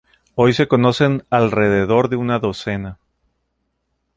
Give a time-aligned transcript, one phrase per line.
[0.33, 2.97] Hoy se conocen alrededor de una docena.